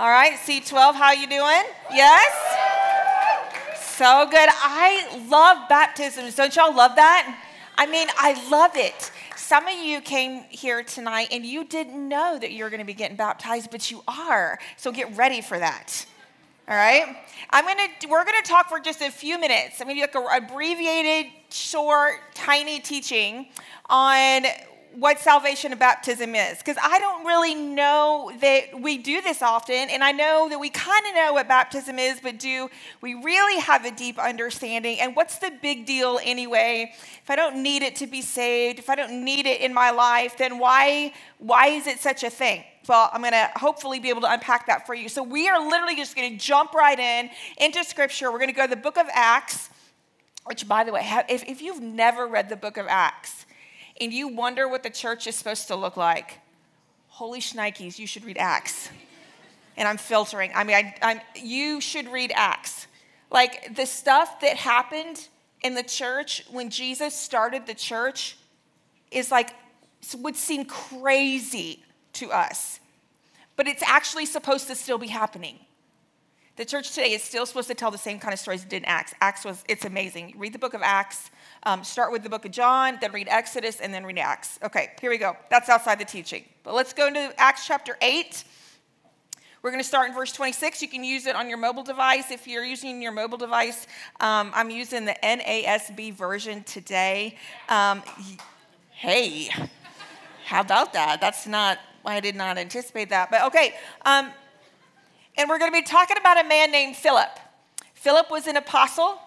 [0.00, 1.62] All right, C12, how you doing?
[1.92, 2.32] Yes?
[3.76, 4.48] So good.
[4.50, 6.34] I love baptisms.
[6.34, 7.38] Don't y'all love that?
[7.76, 9.12] I mean, I love it.
[9.36, 12.86] Some of you came here tonight and you didn't know that you were going to
[12.86, 14.58] be getting baptized, but you are.
[14.78, 16.06] So get ready for that.
[16.66, 17.18] All right?
[17.50, 19.82] I'm to we're going to talk for just a few minutes.
[19.82, 23.48] I'm going to do like an abbreviated, short, tiny teaching
[23.90, 24.44] on
[24.94, 29.88] what salvation and baptism is because I don't really know that we do this often,
[29.90, 32.68] and I know that we kind of know what baptism is, but do
[33.00, 34.98] we really have a deep understanding?
[35.00, 36.92] And what's the big deal anyway?
[37.22, 39.90] If I don't need it to be saved, if I don't need it in my
[39.90, 42.64] life, then why why is it such a thing?
[42.88, 45.08] Well, I'm going to hopefully be able to unpack that for you.
[45.08, 48.32] So we are literally just going to jump right in into Scripture.
[48.32, 49.70] We're going to go to the Book of Acts,
[50.46, 53.46] which, by the way, if, if you've never read the Book of Acts
[54.00, 56.38] and you wonder what the church is supposed to look like,
[57.08, 58.88] holy shnikes, you should read Acts.
[59.76, 60.50] And I'm filtering.
[60.54, 62.86] I mean, I, I'm, you should read Acts.
[63.30, 65.28] Like the stuff that happened
[65.62, 68.36] in the church when Jesus started the church
[69.10, 69.54] is like,
[70.18, 71.82] would seem crazy
[72.14, 72.80] to us.
[73.56, 75.58] But it's actually supposed to still be happening.
[76.56, 78.82] The church today is still supposed to tell the same kind of stories it did
[78.82, 79.14] in Acts.
[79.20, 80.34] Acts was, it's amazing.
[80.36, 81.30] Read the book of Acts,
[81.64, 84.58] um, start with the book of John, then read Exodus, and then read Acts.
[84.62, 85.36] Okay, here we go.
[85.50, 86.44] That's outside the teaching.
[86.62, 88.44] But let's go into Acts chapter 8.
[89.62, 90.80] We're going to start in verse 26.
[90.80, 92.30] You can use it on your mobile device.
[92.30, 93.86] If you're using your mobile device,
[94.18, 97.36] um, I'm using the NASB version today.
[97.68, 98.02] Um,
[98.92, 99.50] hey,
[100.46, 101.20] how about that?
[101.20, 103.30] That's not, I did not anticipate that.
[103.30, 103.74] But okay,
[104.06, 104.30] um,
[105.36, 107.38] and we're going to be talking about a man named Philip.
[107.92, 109.18] Philip was an apostle,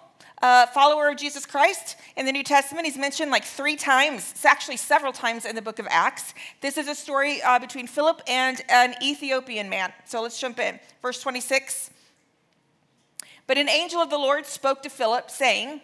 [0.44, 1.95] a follower of Jesus Christ.
[2.17, 5.61] In the New Testament, he's mentioned like three times, it's actually several times in the
[5.61, 6.33] book of Acts.
[6.59, 9.94] This is a story uh, between Philip and an Ethiopian man.
[10.05, 10.81] So let's jump in.
[11.02, 11.91] Verse 26.
[13.47, 15.80] But an angel of the Lord spoke to Philip, saying,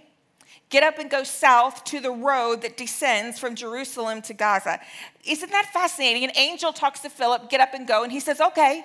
[0.70, 4.80] Get up and go south to the road that descends from Jerusalem to Gaza.
[5.26, 6.26] Isn't that fascinating?
[6.26, 8.84] An angel talks to Philip, get up and go, and he says, Okay,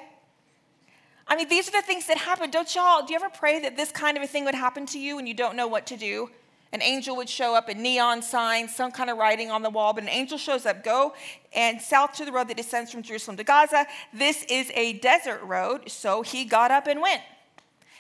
[1.27, 2.51] I mean, these are the things that happen.
[2.51, 4.99] Don't y'all, do you ever pray that this kind of a thing would happen to
[4.99, 6.31] you and you don't know what to do?
[6.73, 9.93] An angel would show up, a neon sign, some kind of writing on the wall,
[9.93, 11.15] but an angel shows up, go
[11.55, 13.87] and south to the road that descends from Jerusalem to Gaza.
[14.13, 17.23] This is a desert road, so he got up and went.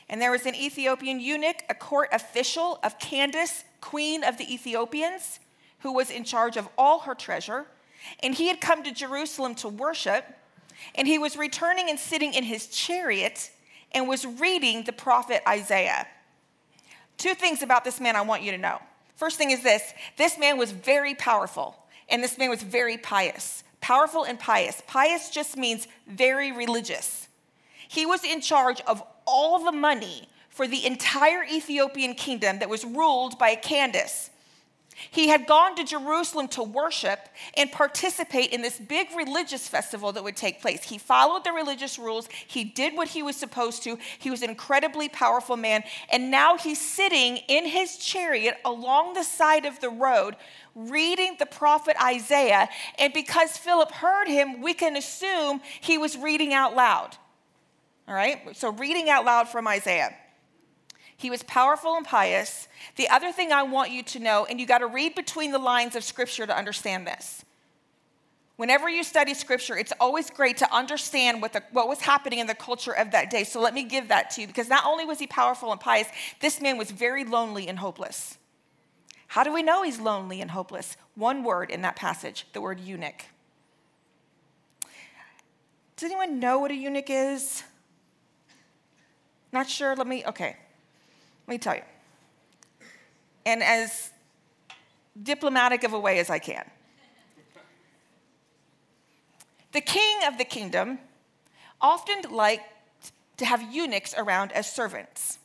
[0.08, 5.40] And there was an Ethiopian eunuch, a court official of Candace, queen of the Ethiopians,
[5.78, 7.66] who was in charge of all her treasure.
[8.22, 10.24] And he had come to Jerusalem to worship.
[10.94, 13.50] And he was returning and sitting in his chariot
[13.92, 16.06] and was reading the prophet Isaiah.
[17.16, 18.80] Two things about this man I want you to know.
[19.16, 21.76] First thing is this this man was very powerful,
[22.08, 23.62] and this man was very pious.
[23.80, 24.82] Powerful and pious.
[24.86, 27.28] Pious just means very religious.
[27.88, 32.84] He was in charge of all the money for the entire Ethiopian kingdom that was
[32.84, 34.30] ruled by Candace.
[35.10, 40.24] He had gone to Jerusalem to worship and participate in this big religious festival that
[40.24, 40.84] would take place.
[40.84, 43.98] He followed the religious rules, he did what he was supposed to.
[44.18, 45.84] He was an incredibly powerful man.
[46.10, 50.36] And now he's sitting in his chariot along the side of the road
[50.74, 52.68] reading the prophet Isaiah.
[52.98, 57.16] And because Philip heard him, we can assume he was reading out loud.
[58.08, 58.56] All right?
[58.56, 60.14] So, reading out loud from Isaiah.
[61.16, 62.68] He was powerful and pious.
[62.96, 65.58] The other thing I want you to know, and you got to read between the
[65.58, 67.44] lines of Scripture to understand this.
[68.56, 72.46] Whenever you study Scripture, it's always great to understand what, the, what was happening in
[72.46, 73.42] the culture of that day.
[73.42, 76.06] So let me give that to you because not only was he powerful and pious,
[76.40, 78.38] this man was very lonely and hopeless.
[79.26, 80.96] How do we know he's lonely and hopeless?
[81.16, 83.24] One word in that passage, the word eunuch.
[85.96, 87.64] Does anyone know what a eunuch is?
[89.52, 89.96] Not sure?
[89.96, 90.56] Let me, okay.
[91.46, 91.82] Let me tell you.
[93.46, 94.10] And as
[95.22, 96.64] diplomatic of a way as I can.
[99.72, 100.98] The king of the kingdom
[101.80, 102.62] often liked
[103.36, 105.38] to have eunuchs around as servants.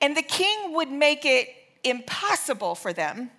[0.00, 1.48] And the king would make it
[1.82, 3.30] impossible for them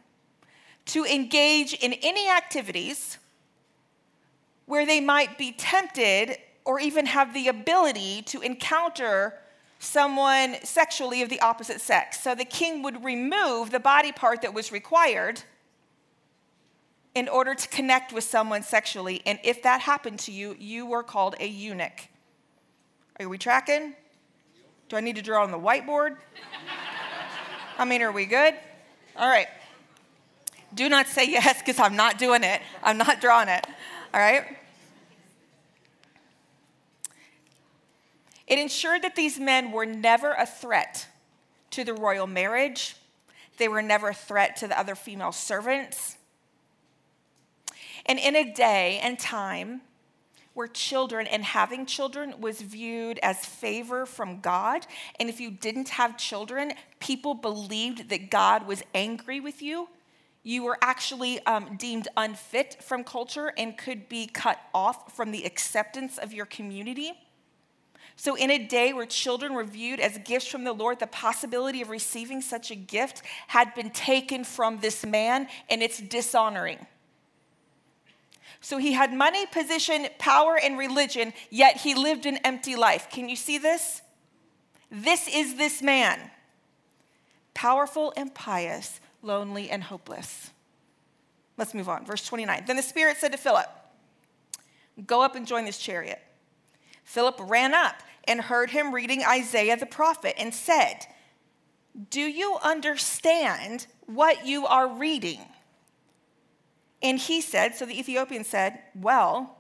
[0.88, 3.18] to engage in any activities
[4.66, 9.34] where they might be tempted or even have the ability to encounter
[9.80, 12.22] someone sexually of the opposite sex.
[12.22, 15.44] So the king would remove the body part that was required
[17.14, 19.22] in order to connect with someone sexually.
[19.26, 22.08] And if that happened to you, you were called a eunuch.
[23.20, 23.96] Are we tracking?
[24.90, 26.18] Do I need to draw on the whiteboard?
[27.78, 28.54] I mean, are we good?
[29.16, 29.48] All right.
[30.74, 32.62] Do not say yes because I'm not doing it.
[32.84, 33.66] I'm not drawing it.
[34.14, 34.46] All right.
[38.48, 41.08] It ensured that these men were never a threat
[41.72, 42.96] to the royal marriage,
[43.58, 46.18] they were never a threat to the other female servants.
[48.06, 49.82] And in a day and time
[50.54, 54.88] where children and having children was viewed as favor from God,
[55.20, 59.90] and if you didn't have children, people believed that God was angry with you.
[60.44, 65.44] You were actually um, deemed unfit from culture and could be cut off from the
[65.44, 67.12] acceptance of your community.
[68.20, 71.84] So, in a day where children were viewed as gifts from the Lord, the possibility
[71.84, 76.88] of receiving such a gift had been taken from this man, and it's dishonoring.
[78.60, 83.08] So, he had money, position, power, and religion, yet he lived an empty life.
[83.12, 84.02] Can you see this?
[84.90, 86.32] This is this man
[87.54, 90.50] powerful and pious, lonely and hopeless.
[91.56, 92.04] Let's move on.
[92.04, 92.64] Verse 29.
[92.66, 93.68] Then the Spirit said to Philip,
[95.06, 96.20] Go up and join this chariot.
[97.04, 97.96] Philip ran up
[98.28, 101.06] and heard him reading Isaiah the prophet and said,
[102.10, 105.42] Do you understand what you are reading?
[107.02, 109.56] And he said, So the Ethiopian said, Well,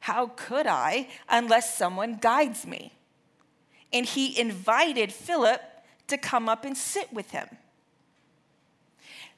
[0.00, 2.92] how could I unless someone guides me?
[3.92, 5.60] And he invited Philip
[6.08, 7.48] to come up and sit with him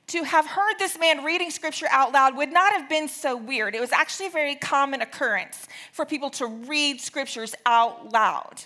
[0.09, 3.75] to have heard this man reading scripture out loud would not have been so weird.
[3.75, 8.65] It was actually a very common occurrence for people to read scriptures out loud.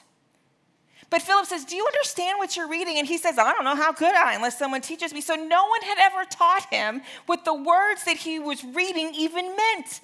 [1.10, 2.99] But Philip says, Do you understand what you're reading?
[2.99, 5.20] And he says, I don't know, how could I unless someone teaches me?
[5.20, 9.56] So no one had ever taught him what the words that he was reading even
[9.56, 10.00] meant.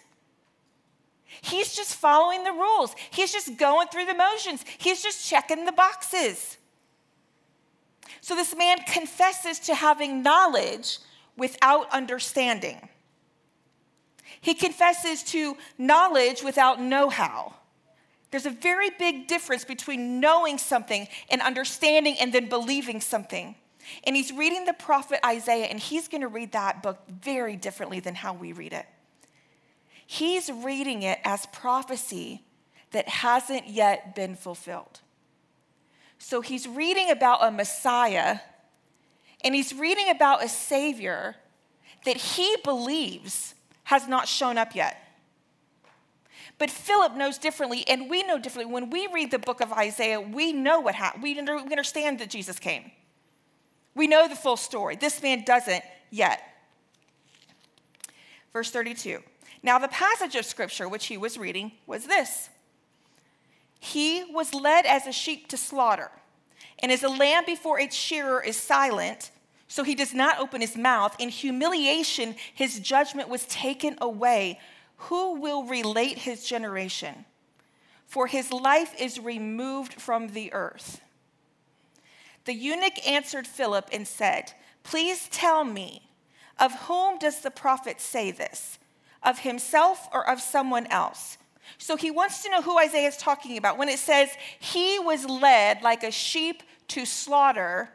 [1.43, 5.73] He's just following the rules, he's just going through the motions, he's just checking the
[5.73, 6.59] boxes.
[8.21, 10.99] So this man confesses to having knowledge
[11.37, 12.89] without understanding.
[14.41, 17.55] He confesses to knowledge without know how.
[18.35, 23.55] There's a very big difference between knowing something and understanding and then believing something.
[24.03, 28.01] And he's reading the prophet Isaiah, and he's going to read that book very differently
[28.01, 28.87] than how we read it.
[30.05, 32.43] He's reading it as prophecy
[32.91, 34.99] that hasn't yet been fulfilled.
[36.19, 38.41] So he's reading about a Messiah
[39.45, 41.37] and he's reading about a Savior
[42.05, 43.55] that he believes
[43.85, 45.04] has not shown up yet.
[46.59, 48.73] But Philip knows differently, and we know differently.
[48.73, 51.23] When we read the book of Isaiah, we know what happened.
[51.23, 52.93] We understand that Jesus came.
[53.95, 54.97] We know the full story.
[54.97, 56.43] This man doesn't yet.
[58.53, 59.21] Verse 32.
[59.63, 62.51] Now, the passage of scripture which he was reading was this
[63.81, 66.11] He was led as a sheep to slaughter,
[66.81, 69.31] and as a lamb before its shearer is silent,
[69.67, 71.17] so he does not open his mouth.
[71.19, 74.61] In humiliation, his judgment was taken away.
[74.97, 77.25] Who will relate his generation?
[78.07, 81.01] For his life is removed from the earth.
[82.45, 84.53] The eunuch answered Philip and said,
[84.83, 86.11] Please tell me,
[86.59, 88.79] of whom does the prophet say this?
[89.23, 91.39] Of himself or of someone else?
[91.79, 93.79] So he wants to know who Isaiah is talking about.
[93.79, 97.91] When it says, He was led like a sheep to slaughter,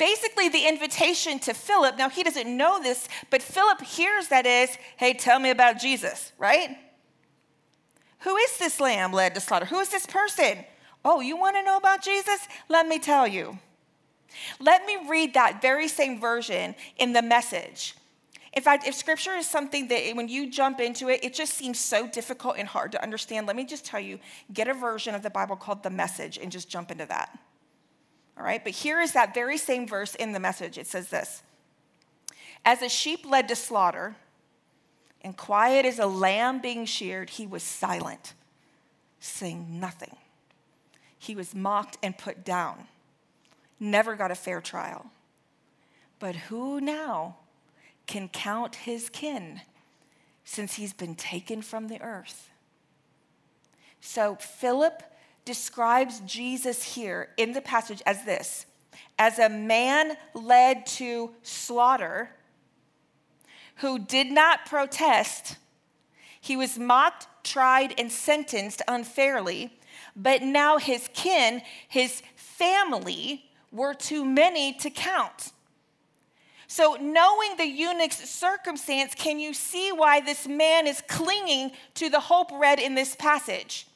[0.00, 1.98] basically the invitation to Philip.
[1.98, 6.32] Now, he doesn't know this, but Philip hears that is, hey, tell me about Jesus,
[6.38, 6.78] right?
[8.20, 9.66] Who is this lamb led to slaughter?
[9.66, 10.64] Who is this person?
[11.04, 12.48] Oh, you want to know about Jesus?
[12.70, 13.58] Let me tell you.
[14.58, 17.94] Let me read that very same version in the message.
[18.54, 21.78] In fact, if scripture is something that when you jump into it, it just seems
[21.78, 24.18] so difficult and hard to understand, let me just tell you
[24.52, 27.38] get a version of the Bible called the message and just jump into that.
[28.40, 30.78] All right, but here is that very same verse in the message.
[30.78, 31.42] It says this
[32.64, 34.16] As a sheep led to slaughter,
[35.20, 38.32] and quiet as a lamb being sheared, he was silent,
[39.18, 40.16] saying nothing.
[41.18, 42.86] He was mocked and put down,
[43.78, 45.10] never got a fair trial.
[46.18, 47.36] But who now
[48.06, 49.60] can count his kin
[50.44, 52.48] since he's been taken from the earth?
[54.00, 55.02] So Philip
[55.50, 58.66] describes Jesus here in the passage as this
[59.18, 62.30] as a man led to slaughter
[63.78, 65.56] who did not protest.
[66.40, 69.76] He was mocked, tried, and sentenced unfairly,
[70.14, 75.50] but now his kin, his family, were too many to count.
[76.68, 82.20] So, knowing the eunuch's circumstance, can you see why this man is clinging to the
[82.20, 83.88] hope read in this passage?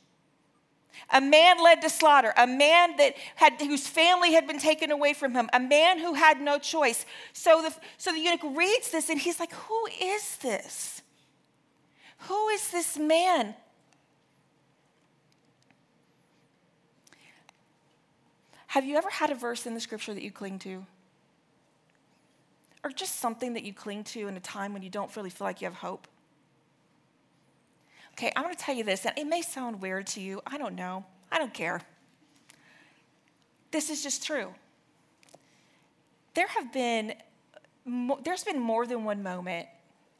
[1.12, 5.12] A man led to slaughter, a man that had, whose family had been taken away
[5.12, 7.04] from him, a man who had no choice.
[7.32, 11.02] So the, so the eunuch reads this and he's like, Who is this?
[12.28, 13.54] Who is this man?
[18.68, 20.84] Have you ever had a verse in the scripture that you cling to?
[22.82, 25.46] Or just something that you cling to in a time when you don't really feel
[25.46, 26.08] like you have hope?
[28.14, 30.40] Okay, I'm going to tell you this, and it may sound weird to you.
[30.46, 31.04] I don't know.
[31.32, 31.80] I don't care.
[33.72, 34.54] This is just true.
[36.34, 37.14] There have been,
[38.22, 39.66] there's been more than one moment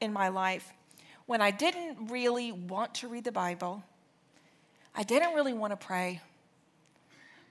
[0.01, 0.73] in my life
[1.27, 3.85] when I didn't really want to read the Bible.
[4.93, 6.21] I didn't really want to pray,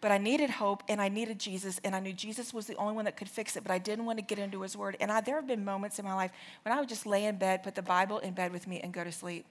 [0.02, 2.96] but I needed hope and I needed Jesus, and I knew Jesus was the only
[2.96, 4.98] one that could fix it, but I didn't want to get into his word.
[5.00, 6.32] And I, there have been moments in my life
[6.64, 8.94] when I would just lay in bed, put the Bible in bed with me, and
[8.94, 9.46] go to sleep.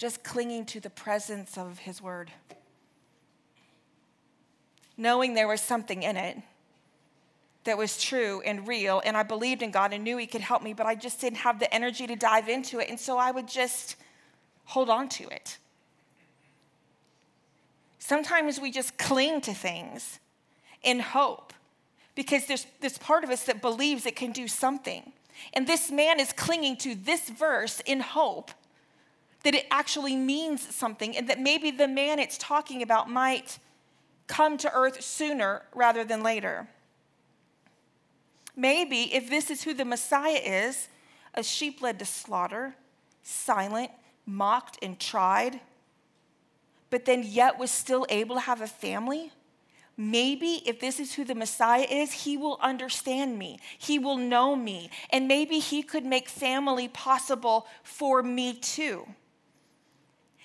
[0.00, 2.30] Just clinging to the presence of his word,
[4.96, 6.38] knowing there was something in it
[7.64, 10.62] that was true and real, and I believed in God and knew He could help
[10.62, 12.88] me, but I just didn't have the energy to dive into it.
[12.88, 13.96] And so I would just
[14.64, 15.58] hold on to it.
[17.98, 20.18] Sometimes we just cling to things
[20.82, 21.52] in hope
[22.14, 25.12] because there's this part of us that believes it can do something.
[25.52, 28.50] And this man is clinging to this verse in hope
[29.42, 33.58] that it actually means something and that maybe the man it's talking about might
[34.26, 36.68] come to earth sooner rather than later.
[38.54, 40.88] Maybe if this is who the Messiah is,
[41.34, 42.74] a sheep led to slaughter,
[43.22, 43.90] silent,
[44.26, 45.60] mocked, and tried,
[46.90, 49.32] but then yet was still able to have a family.
[49.96, 53.58] Maybe if this is who the Messiah is, he will understand me.
[53.78, 54.90] He will know me.
[55.10, 59.06] And maybe he could make family possible for me too.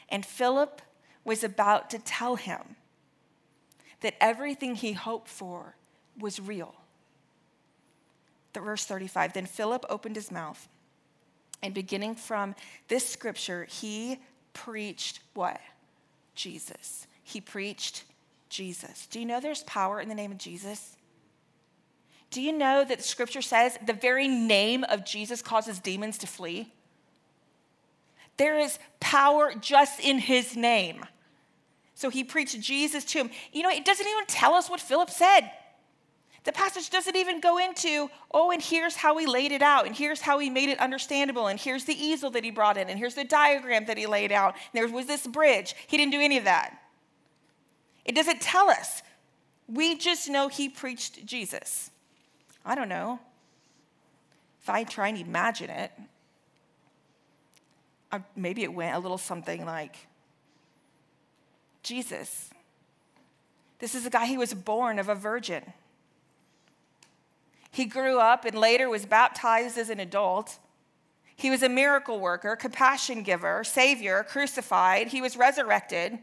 [0.10, 0.82] And Philip
[1.24, 2.76] was about to tell him
[4.02, 5.76] that everything he hoped for
[6.18, 6.76] was real
[8.62, 10.68] verse 35 Then Philip opened his mouth,
[11.62, 12.56] and beginning from
[12.88, 14.20] this scripture, he
[14.54, 15.60] preached what?
[16.36, 17.08] Jesus.
[17.24, 18.04] He preached
[18.50, 19.08] Jesus.
[19.08, 20.96] Do you know there's power in the name of Jesus?
[22.30, 26.28] Do you know that the scripture says the very name of Jesus causes demons to
[26.28, 26.74] flee?
[28.38, 31.06] There is power just in his name.
[31.94, 33.30] So he preached Jesus to him.
[33.54, 35.50] You know, it doesn't even tell us what Philip said.
[36.44, 39.96] The passage doesn't even go into, oh, and here's how he laid it out, and
[39.96, 43.00] here's how he made it understandable, and here's the easel that he brought in, and
[43.00, 45.74] here's the diagram that he laid out, and there was this bridge.
[45.88, 46.78] He didn't do any of that.
[48.06, 49.02] It doesn't tell us.
[49.68, 51.90] We just know he preached Jesus.
[52.64, 53.20] I don't know.
[54.62, 55.92] If I try and imagine it,
[58.36, 59.96] maybe it went a little something like
[61.84, 62.50] Jesus.
[63.80, 65.64] This is a guy he was born of a virgin.
[67.72, 70.60] He grew up and later was baptized as an adult.
[71.36, 75.08] He was a miracle worker, compassion giver, savior, crucified.
[75.08, 76.18] He was resurrected.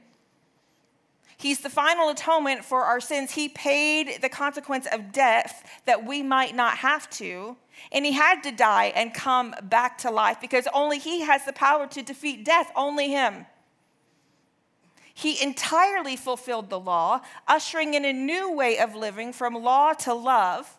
[1.36, 3.32] He's the final atonement for our sins.
[3.32, 7.56] He paid the consequence of death that we might not have to.
[7.90, 11.52] And he had to die and come back to life because only he has the
[11.52, 13.46] power to defeat death, only him.
[15.14, 20.14] He entirely fulfilled the law, ushering in a new way of living from law to
[20.14, 20.78] love.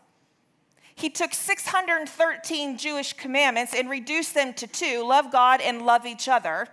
[0.96, 6.28] He took 613 Jewish commandments and reduced them to two love God and love each
[6.28, 6.68] other.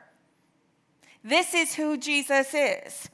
[1.22, 3.08] This is who Jesus is.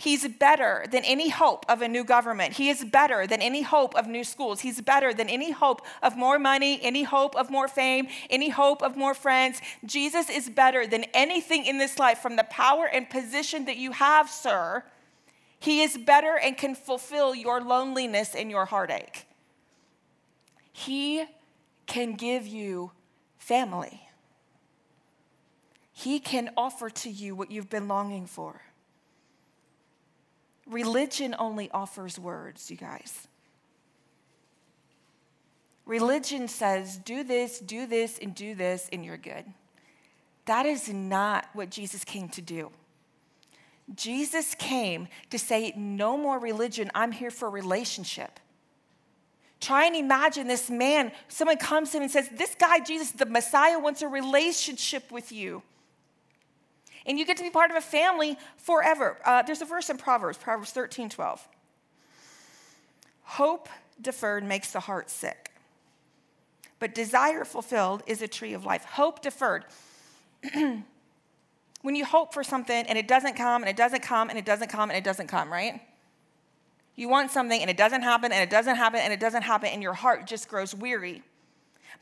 [0.00, 2.54] He's better than any hope of a new government.
[2.54, 4.60] He is better than any hope of new schools.
[4.60, 8.82] He's better than any hope of more money, any hope of more fame, any hope
[8.82, 9.60] of more friends.
[9.84, 13.92] Jesus is better than anything in this life from the power and position that you
[13.92, 14.84] have, sir.
[15.58, 19.26] He is better and can fulfill your loneliness and your heartache.
[20.72, 21.26] He
[21.86, 22.92] can give you
[23.36, 24.08] family.
[25.92, 28.62] He can offer to you what you've been longing for.
[30.70, 33.28] Religion only offers words, you guys.
[35.84, 39.44] Religion says, do this, do this, and do this, and you're good.
[40.46, 42.70] That is not what Jesus came to do.
[43.94, 48.38] Jesus came to say, no more religion, I'm here for relationship.
[49.60, 51.12] Try and imagine this man.
[51.28, 55.30] Someone comes to him and says, This guy, Jesus, the Messiah, wants a relationship with
[55.30, 55.62] you.
[57.06, 59.18] And you get to be part of a family forever.
[59.24, 61.48] Uh, there's a verse in Proverbs, Proverbs 13 12.
[63.22, 63.68] Hope
[64.00, 65.52] deferred makes the heart sick,
[66.78, 68.84] but desire fulfilled is a tree of life.
[68.84, 69.64] Hope deferred.
[71.82, 74.44] when you hope for something and it doesn't come and it doesn't come and it
[74.44, 75.80] doesn't come and it doesn't come, right?
[76.96, 79.70] You want something and it doesn't happen and it doesn't happen and it doesn't happen
[79.70, 81.22] and your heart just grows weary.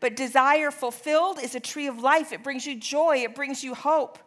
[0.01, 2.33] But desire fulfilled is a tree of life.
[2.33, 4.19] It brings you joy, it brings you hope.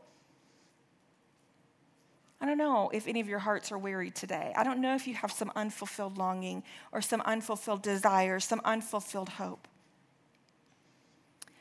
[2.41, 4.51] I don't know if any of your hearts are weary today.
[4.55, 9.29] I don't know if you have some unfulfilled longing or some unfulfilled desire, some unfulfilled
[9.29, 9.67] hope.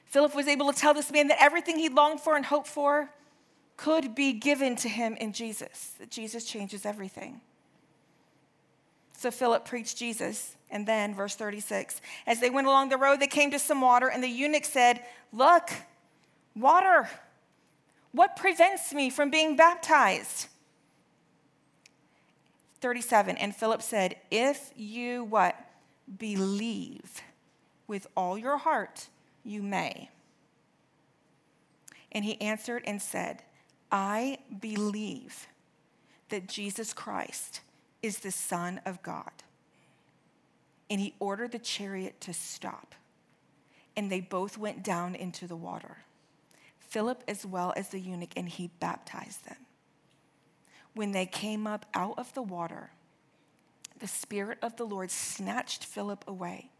[0.06, 3.10] Philip was able to tell this man that everything he longed for and hoped for
[3.76, 7.42] could be given to him in Jesus, that Jesus changes everything.
[9.16, 10.56] So Philip preached Jesus.
[10.70, 14.08] And then, verse 36, as they went along the road, they came to some water,
[14.08, 15.70] and the eunuch said, Look,
[16.54, 17.10] water.
[18.12, 20.46] What prevents me from being baptized?
[22.80, 25.56] 37, and Philip said, If you what?
[26.18, 27.22] Believe
[27.86, 29.08] with all your heart,
[29.44, 30.10] you may.
[32.12, 33.42] And he answered and said,
[33.92, 35.46] I believe
[36.28, 37.60] that Jesus Christ
[38.02, 39.30] is the Son of God.
[40.88, 42.94] And he ordered the chariot to stop.
[43.96, 45.98] And they both went down into the water,
[46.78, 49.56] Philip as well as the eunuch, and he baptized them.
[50.94, 52.90] When they came up out of the water,
[53.98, 56.70] the Spirit of the Lord snatched Philip away.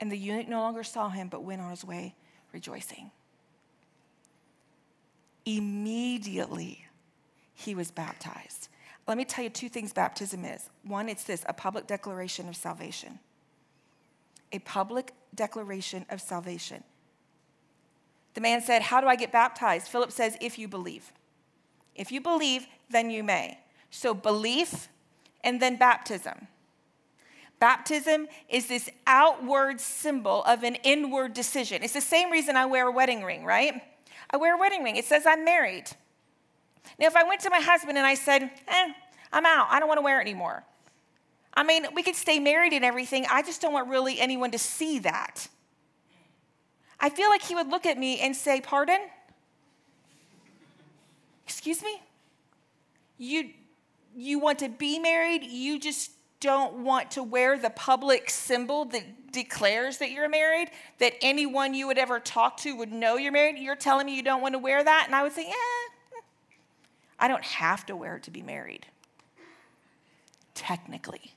[0.00, 2.14] And the eunuch no longer saw him, but went on his way
[2.52, 3.10] rejoicing.
[5.44, 6.86] Immediately,
[7.54, 8.68] he was baptized.
[9.06, 10.70] Let me tell you two things baptism is.
[10.82, 13.18] One, it's this a public declaration of salvation.
[14.52, 16.82] A public declaration of salvation.
[18.34, 19.88] The man said, How do I get baptized?
[19.88, 21.12] Philip says, If you believe.
[21.94, 23.58] If you believe, then you may.
[23.90, 24.88] So, belief
[25.42, 26.48] and then baptism.
[27.60, 31.82] Baptism is this outward symbol of an inward decision.
[31.82, 33.80] It's the same reason I wear a wedding ring, right?
[34.30, 34.96] I wear a wedding ring.
[34.96, 35.86] It says I'm married.
[36.98, 38.92] Now, if I went to my husband and I said, eh,
[39.32, 40.64] I'm out, I don't want to wear it anymore.
[41.54, 43.26] I mean, we could stay married and everything.
[43.30, 45.48] I just don't want really anyone to see that.
[46.98, 49.00] I feel like he would look at me and say, Pardon?
[51.46, 52.02] Excuse me?
[53.18, 53.50] You,
[54.14, 59.32] you want to be married, you just don't want to wear the public symbol that
[59.32, 63.58] declares that you're married, that anyone you would ever talk to would know you're married.
[63.58, 65.04] You're telling me you don't want to wear that?
[65.06, 66.22] And I would say, yeah, mm,
[67.18, 68.86] I don't have to wear it to be married.
[70.54, 71.32] Technically.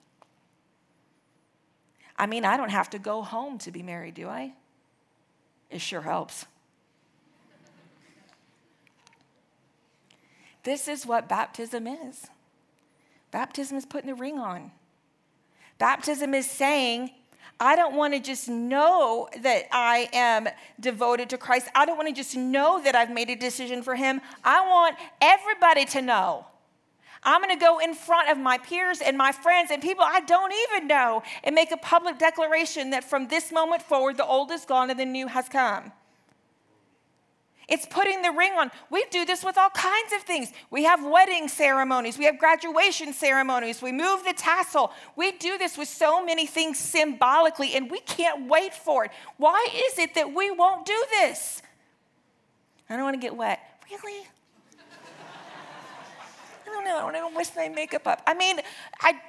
[2.17, 4.53] I mean, I don't have to go home to be married, do I?
[5.69, 6.45] It sure helps.
[10.67, 12.27] This is what baptism is.
[13.31, 14.71] Baptism is putting a ring on.
[15.77, 17.11] Baptism is saying,
[17.57, 21.69] I don't want to just know that I am devoted to Christ.
[21.73, 24.19] I don't want to just know that I've made a decision for Him.
[24.43, 26.45] I want everybody to know.
[27.23, 30.19] I'm going to go in front of my peers and my friends and people I
[30.19, 34.51] don't even know and make a public declaration that from this moment forward, the old
[34.51, 35.93] is gone and the new has come.
[37.67, 38.71] It's putting the ring on.
[38.89, 40.51] We do this with all kinds of things.
[40.71, 44.91] We have wedding ceremonies, we have graduation ceremonies, we move the tassel.
[45.17, 49.11] We do this with so many things symbolically, and we can't wait for it.
[49.35, 51.61] Why is it that we won't do this?
[52.89, 53.59] I don't want to get wet.
[53.91, 54.25] Really?
[56.65, 57.07] I don't know.
[57.07, 58.21] I don't want to mess my makeup up.
[58.25, 58.61] I mean,
[59.01, 59.19] I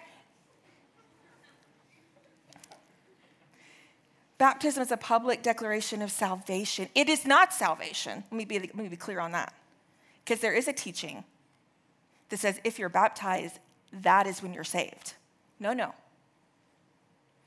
[4.39, 6.89] Baptism is a public declaration of salvation.
[6.95, 8.25] It is not salvation.
[8.31, 9.53] Let me be, let me be clear on that.
[10.25, 11.25] Because there is a teaching
[12.29, 13.59] that says if you're baptized,
[13.93, 15.15] that is when you're saved.
[15.59, 15.95] No, no.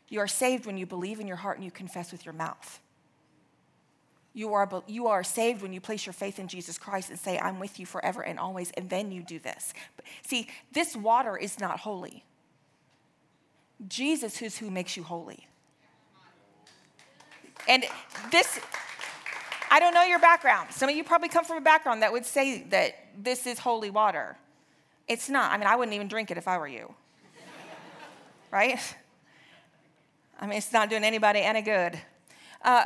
[0.10, 2.82] You are saved when you believe in your heart and you confess with your mouth.
[4.34, 7.38] You are, you are saved when you place your faith in Jesus Christ and say,
[7.38, 9.74] I'm with you forever and always, and then you do this.
[9.96, 12.24] But see, this water is not holy.
[13.88, 15.48] Jesus is who makes you holy.
[17.68, 17.86] And
[18.32, 18.60] this,
[19.70, 20.72] I don't know your background.
[20.72, 23.90] Some of you probably come from a background that would say that this is holy
[23.90, 24.38] water.
[25.08, 25.52] It's not.
[25.52, 26.94] I mean, I wouldn't even drink it if I were you.
[28.52, 28.80] right?
[30.40, 32.00] I mean, it's not doing anybody any good.
[32.64, 32.86] Uh,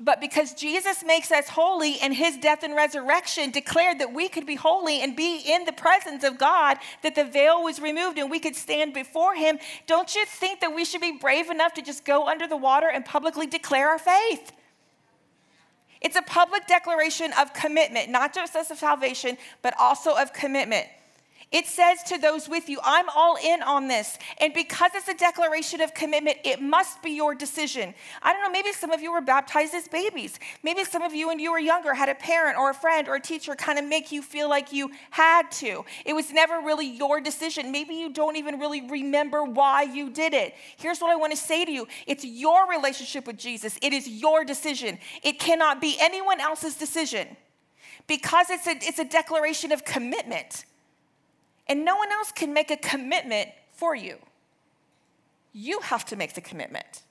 [0.00, 4.44] but because Jesus makes us holy and his death and resurrection declared that we could
[4.44, 8.28] be holy and be in the presence of God, that the veil was removed and
[8.28, 11.82] we could stand before him, don't you think that we should be brave enough to
[11.82, 14.52] just go under the water and publicly declare our faith?
[16.00, 20.86] It's a public declaration of commitment, not just of salvation, but also of commitment.
[21.54, 24.18] It says to those with you, I'm all in on this.
[24.38, 27.94] And because it's a declaration of commitment, it must be your decision.
[28.24, 30.40] I don't know, maybe some of you were baptized as babies.
[30.64, 33.14] Maybe some of you, when you were younger, had a parent or a friend or
[33.14, 35.84] a teacher kind of make you feel like you had to.
[36.04, 37.70] It was never really your decision.
[37.70, 40.54] Maybe you don't even really remember why you did it.
[40.76, 44.08] Here's what I want to say to you it's your relationship with Jesus, it is
[44.08, 44.98] your decision.
[45.22, 47.36] It cannot be anyone else's decision
[48.08, 50.64] because it's a, it's a declaration of commitment.
[51.66, 54.18] And no one else can make a commitment for you.
[55.52, 57.02] You have to make the commitment.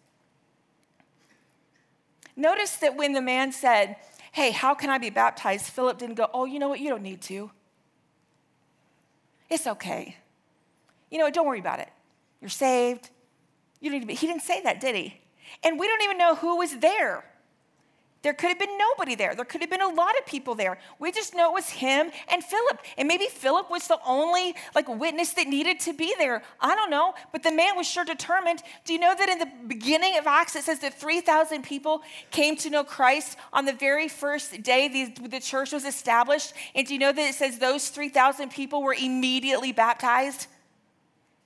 [2.35, 3.95] Notice that when the man said,
[4.31, 5.65] Hey, how can I be baptized?
[5.67, 6.79] Philip didn't go, Oh, you know what?
[6.79, 7.51] You don't need to.
[9.49, 10.17] It's okay.
[11.09, 11.29] You know?
[11.29, 11.89] Don't worry about it.
[12.41, 13.09] You're saved.
[13.79, 14.15] You don't need to be.
[14.15, 15.19] He didn't say that, did he?
[15.63, 17.23] And we don't even know who was there.
[18.23, 19.35] There could have been nobody there.
[19.35, 20.77] There could have been a lot of people there.
[20.97, 22.79] We just know it was him and Philip.
[22.97, 26.41] And maybe Philip was the only like witness that needed to be there.
[26.61, 28.63] I don't know, but the man was sure determined.
[28.85, 32.55] Do you know that in the beginning of Acts it says that 3,000 people came
[32.57, 36.53] to know Christ on the very first day the, the church was established?
[36.75, 40.47] And do you know that it says those 3,000 people were immediately baptized?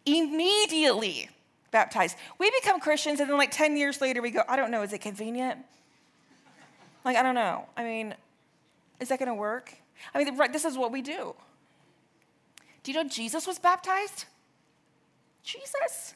[0.05, 1.27] Immediately
[1.71, 2.17] baptized.
[2.37, 4.93] We become Christians and then like 10 years later we go, I don't know, is
[4.93, 5.57] it convenient?
[7.07, 7.63] Like, I don't know.
[7.77, 8.13] I mean,
[8.99, 9.73] is that going to work?
[10.13, 11.33] I mean, this is what we do.
[12.83, 14.25] Do you know Jesus was baptized?
[15.41, 16.15] Jesus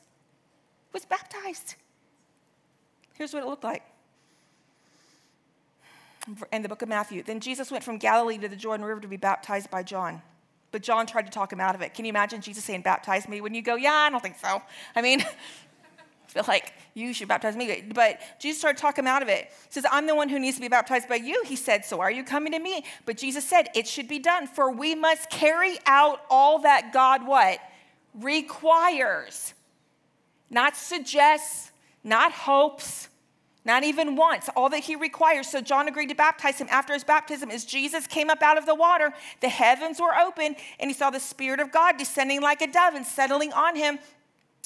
[0.91, 1.75] was baptized.
[3.13, 3.83] Here's what it looked like.
[6.51, 9.07] In the book of Matthew, then Jesus went from Galilee to the Jordan River to
[9.07, 10.21] be baptized by John.
[10.71, 11.93] But John tried to talk him out of it.
[11.93, 13.39] Can you imagine Jesus saying, Baptize me?
[13.39, 14.61] When you go, Yeah, I don't think so.
[14.93, 15.23] I mean,
[16.31, 17.83] feel like you should baptize me.
[17.93, 19.45] But Jesus started talking him out of it.
[19.45, 21.43] He says, I'm the one who needs to be baptized by you.
[21.45, 22.85] He said, So are you coming to me?
[23.05, 27.27] But Jesus said, It should be done, for we must carry out all that God
[27.27, 27.59] what?
[28.13, 29.53] Requires.
[30.49, 31.71] Not suggests,
[32.03, 33.09] not hopes,
[33.63, 35.47] not even wants, all that he requires.
[35.47, 36.67] So John agreed to baptize him.
[36.71, 40.55] After his baptism, as Jesus came up out of the water, the heavens were open,
[40.79, 43.99] and he saw the Spirit of God descending like a dove and settling on him.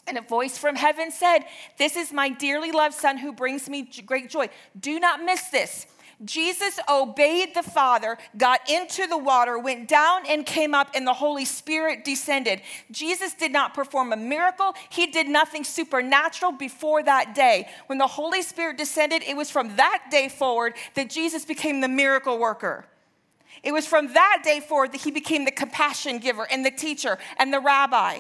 [0.07, 1.39] And a voice from heaven said,
[1.77, 4.49] This is my dearly loved son who brings me great joy.
[4.79, 5.87] Do not miss this.
[6.23, 11.13] Jesus obeyed the Father, got into the water, went down and came up, and the
[11.13, 12.61] Holy Spirit descended.
[12.89, 14.75] Jesus did not perform a miracle.
[14.89, 17.67] He did nothing supernatural before that day.
[17.87, 21.89] When the Holy Spirit descended, it was from that day forward that Jesus became the
[21.89, 22.85] miracle worker.
[23.61, 27.17] It was from that day forward that he became the compassion giver and the teacher
[27.37, 28.19] and the rabbi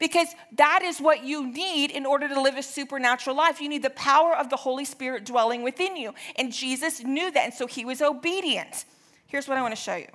[0.00, 3.60] because that is what you need in order to live a supernatural life.
[3.60, 6.14] You need the power of the Holy Spirit dwelling within you.
[6.36, 8.86] And Jesus knew that, and so he was obedient.
[9.26, 10.08] Here's what I want to show you.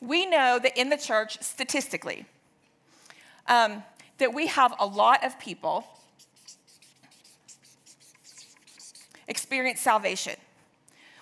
[0.00, 2.24] We know that in the church, statistically,
[3.48, 3.82] um,
[4.18, 5.84] that we have a lot of people
[9.26, 10.36] experience salvation.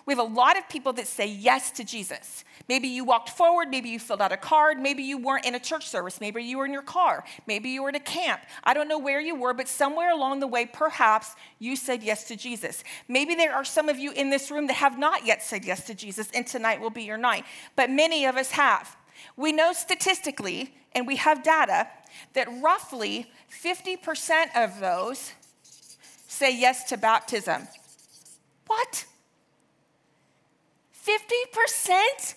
[0.07, 2.45] We have a lot of people that say yes to Jesus.
[2.69, 5.61] Maybe you walked forward, maybe you filled out a card, maybe you weren't in a
[5.61, 8.43] church service, maybe you were in your car, maybe you were at a camp.
[8.65, 12.25] I don't know where you were, but somewhere along the way, perhaps you said yes
[12.29, 12.85] to Jesus.
[13.09, 15.87] Maybe there are some of you in this room that have not yet said yes
[15.87, 18.97] to Jesus, and tonight will be your night, but many of us have.
[19.37, 21.89] We know statistically, and we have data,
[22.35, 25.33] that roughly 50% of those
[26.29, 27.69] say yes to baptism.
[28.67, 29.07] What?
[31.05, 32.35] 50%?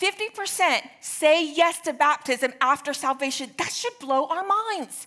[0.00, 3.50] 50% say yes to baptism after salvation.
[3.58, 5.06] That should blow our minds.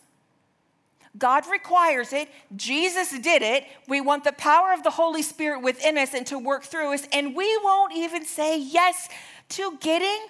[1.17, 2.29] God requires it.
[2.55, 3.65] Jesus did it.
[3.87, 7.07] We want the power of the Holy Spirit within us and to work through us,
[7.11, 9.09] and we won't even say yes
[9.49, 10.27] to getting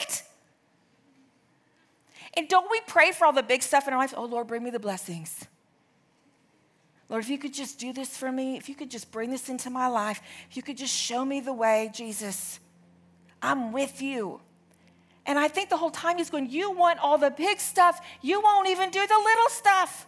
[0.00, 0.22] wet.
[2.36, 4.14] And don't we pray for all the big stuff in our life?
[4.16, 5.46] Oh, Lord, bring me the blessings.
[7.08, 9.48] Lord, if you could just do this for me, if you could just bring this
[9.48, 12.60] into my life, if you could just show me the way, Jesus.
[13.42, 14.40] I'm with you.
[15.26, 18.40] And I think the whole time he's going, You want all the big stuff, you
[18.40, 20.06] won't even do the little stuff.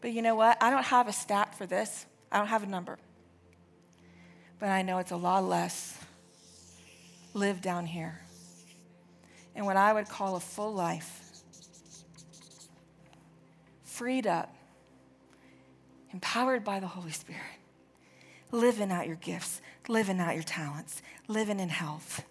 [0.00, 0.56] But you know what?
[0.60, 2.98] I don't have a stat for this, I don't have a number.
[4.58, 5.96] But I know it's a lot less
[7.34, 8.20] live down here.
[9.54, 11.27] And what I would call a full life,
[13.98, 14.54] freed up,
[16.12, 17.42] empowered by the Holy Spirit
[18.52, 22.24] living out your gifts, living out your talents, living in health,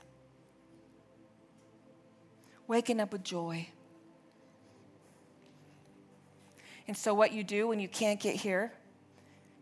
[2.67, 3.67] waking up with joy.
[6.87, 8.71] And so, what you do when you can't get here,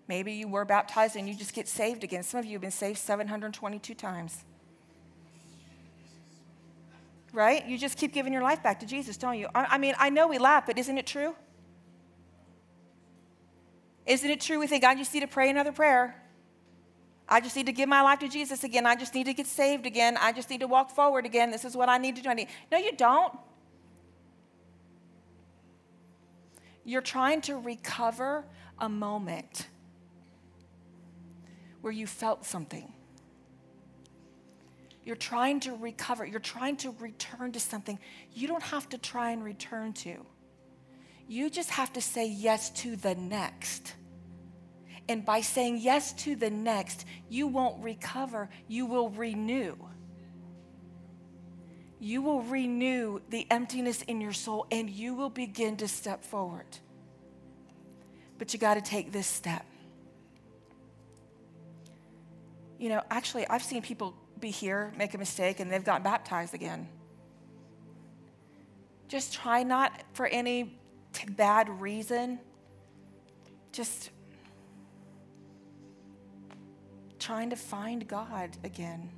[0.08, 2.24] maybe you were baptized and you just get saved again.
[2.24, 4.46] Some of you have been saved 722 times.
[7.34, 7.66] Right?
[7.66, 9.50] You just keep giving your life back to Jesus, don't you?
[9.54, 11.36] I mean, I know we laugh, but isn't it true?
[14.06, 16.22] Isn't it true we think, I just need to pray another prayer?
[17.28, 18.86] I just need to give my life to Jesus again.
[18.86, 20.16] I just need to get saved again.
[20.20, 21.50] I just need to walk forward again.
[21.50, 22.34] This is what I need to do.
[22.34, 22.50] Need.
[22.72, 23.34] No, you don't.
[26.84, 28.46] You're trying to recover
[28.78, 29.68] a moment
[31.82, 32.92] where you felt something.
[35.04, 38.00] You're trying to recover, you're trying to return to something
[38.34, 40.26] you don't have to try and return to.
[41.28, 43.96] You just have to say yes to the next.
[45.08, 49.76] And by saying yes to the next, you won't recover, you will renew.
[52.00, 56.66] You will renew the emptiness in your soul and you will begin to step forward.
[58.38, 59.66] But you got to take this step.
[62.78, 66.54] You know, actually, I've seen people be here, make a mistake, and they've gotten baptized
[66.54, 66.90] again.
[69.08, 70.78] Just try not for any
[71.24, 72.40] bad reason.
[73.72, 74.10] Just
[77.20, 79.10] trying to find God again.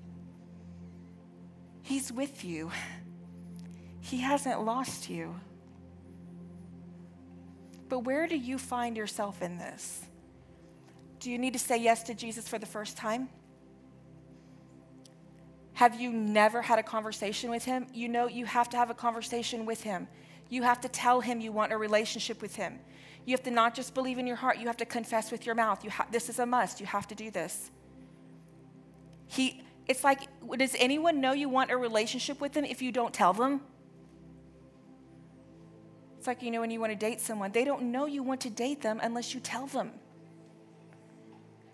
[1.83, 2.71] He's with you,
[4.01, 5.36] He hasn't lost you.
[7.89, 10.03] But where do you find yourself in this?
[11.19, 13.29] Do you need to say yes to Jesus for the first time?
[15.73, 17.86] Have you never had a conversation with him?
[17.93, 20.07] You know, you have to have a conversation with him.
[20.49, 22.79] You have to tell him you want a relationship with him.
[23.25, 25.55] You have to not just believe in your heart, you have to confess with your
[25.55, 25.83] mouth.
[25.83, 26.79] You ha- this is a must.
[26.79, 27.71] You have to do this.
[29.27, 30.21] He, it's like,
[30.57, 33.62] does anyone know you want a relationship with them if you don't tell them?
[36.17, 38.41] It's like, you know, when you want to date someone, they don't know you want
[38.41, 39.91] to date them unless you tell them.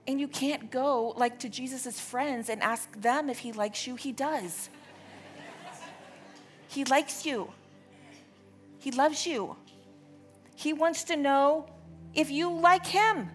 [0.08, 3.96] And you can't go like to Jesus' friends and ask them if he likes you.
[3.96, 4.70] He does.
[6.68, 7.52] he likes you.
[8.84, 9.56] He loves you.
[10.56, 11.68] He wants to know
[12.14, 13.30] if you like him.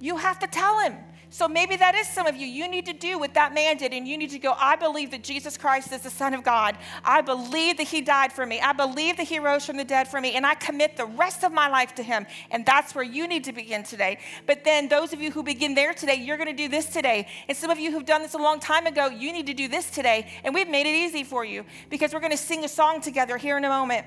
[0.00, 0.96] You have to tell him.
[1.32, 2.46] So maybe that is some of you.
[2.46, 5.10] You need to do what that man did, and you need to go, I believe
[5.12, 6.76] that Jesus Christ is the Son of God.
[7.02, 8.60] I believe that He died for me.
[8.60, 11.42] I believe that He rose from the dead for me, and I commit the rest
[11.42, 12.26] of my life to Him.
[12.50, 14.18] And that's where you need to begin today.
[14.46, 17.26] But then, those of you who begin there today, you're going to do this today.
[17.48, 19.68] And some of you who've done this a long time ago, you need to do
[19.68, 20.30] this today.
[20.44, 23.38] And we've made it easy for you because we're going to sing a song together
[23.38, 24.06] here in a moment.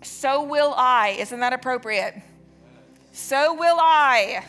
[0.00, 1.10] So will I.
[1.20, 2.14] Isn't that appropriate?
[3.12, 4.46] So will I.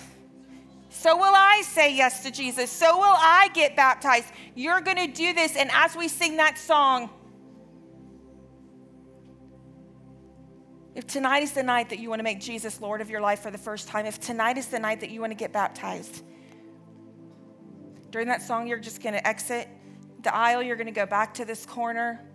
[0.90, 2.72] So will I say yes to Jesus.
[2.72, 4.28] So will I get baptized.
[4.56, 5.56] You're going to do this.
[5.56, 7.12] And as we sing that song,
[10.96, 13.42] if tonight is the night that you want to make Jesus Lord of your life
[13.42, 16.24] for the first time, if tonight is the night that you want to get baptized,
[18.10, 19.68] during that song, you're just going to exit
[20.24, 20.64] the aisle.
[20.64, 22.26] You're going to go back to this corner.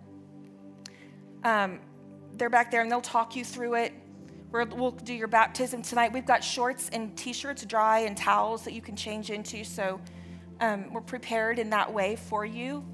[1.43, 1.81] Um,
[2.37, 3.93] they're back there and they'll talk you through it
[4.63, 6.13] we will do your baptism tonight.
[6.13, 9.63] We've got shorts and t shirts, dry, and towels that you can change into.
[9.63, 9.99] So
[10.61, 12.85] um, we're prepared in that way for you.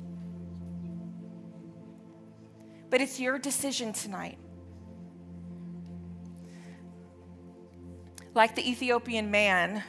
[2.90, 4.38] But it's your decision tonight.
[8.34, 9.84] Like the Ethiopian man,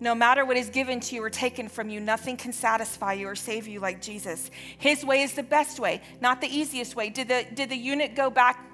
[0.00, 3.28] no matter what is given to you or taken from you, nothing can satisfy you
[3.28, 4.50] or save you like Jesus.
[4.78, 7.10] His way is the best way, not the easiest way.
[7.10, 8.64] Did the, did the eunuch go back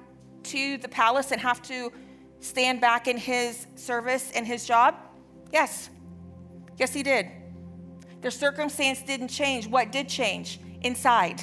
[0.45, 1.93] to the palace and have to
[2.45, 4.95] stand back in his service and his job?
[5.53, 5.89] Yes.
[6.77, 7.27] Yes, he did.
[8.21, 9.67] Their circumstance didn't change.
[9.67, 10.61] What did change?
[10.83, 11.43] Inside.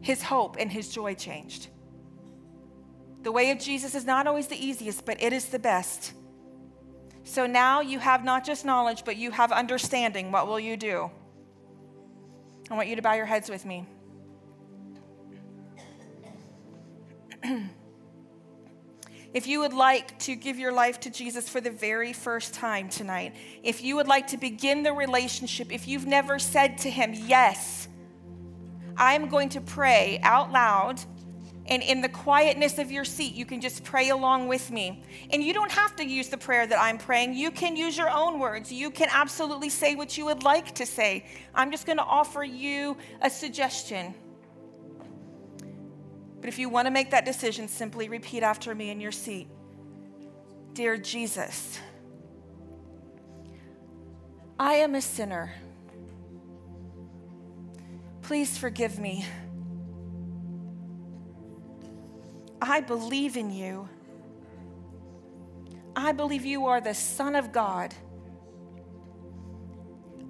[0.00, 1.68] His hope and his joy changed.
[3.22, 6.12] The way of Jesus is not always the easiest, but it is the best.
[7.24, 10.32] So now you have not just knowledge, but you have understanding.
[10.32, 11.10] What will you do?
[12.70, 13.86] I want you to bow your heads with me.
[19.34, 22.88] If you would like to give your life to Jesus for the very first time
[22.88, 27.12] tonight, if you would like to begin the relationship, if you've never said to Him,
[27.14, 27.88] Yes,
[28.96, 31.00] I'm going to pray out loud,
[31.66, 35.04] and in the quietness of your seat, you can just pray along with me.
[35.30, 37.34] And you don't have to use the prayer that I'm praying.
[37.34, 38.72] You can use your own words.
[38.72, 41.26] You can absolutely say what you would like to say.
[41.54, 44.14] I'm just going to offer you a suggestion.
[46.40, 49.48] But if you want to make that decision, simply repeat after me in your seat
[50.72, 51.78] Dear Jesus,
[54.58, 55.52] I am a sinner.
[58.22, 59.24] Please forgive me.
[62.60, 63.88] I believe in you.
[65.96, 67.94] I believe you are the Son of God.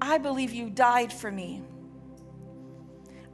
[0.01, 1.63] I believe you died for me.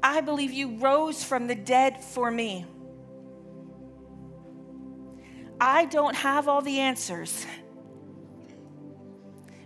[0.06, 2.66] I believe you rose from the dead for me.
[5.58, 7.46] I don't have all the answers,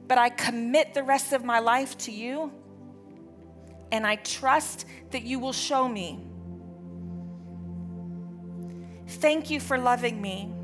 [0.07, 2.53] but I commit the rest of my life to you,
[3.91, 6.25] and I trust that you will show me.
[9.09, 10.55] Thank you for loving me.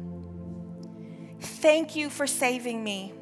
[1.41, 3.13] Thank you for saving me.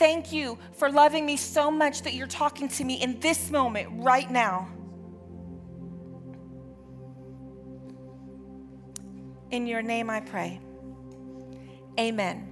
[0.00, 3.86] Thank you for loving me so much that you're talking to me in this moment,
[4.02, 4.66] right now.
[9.50, 10.58] In your name I pray.
[11.98, 12.49] Amen.